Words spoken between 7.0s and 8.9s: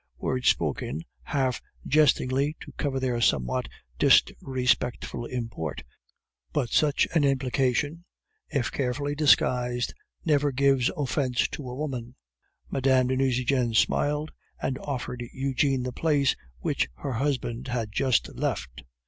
an implication, if